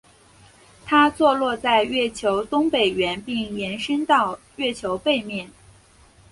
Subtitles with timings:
[0.83, 5.51] 它坐落在月球东北缘并延伸到月球背面。